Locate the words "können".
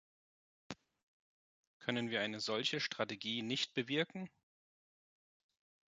1.77-2.09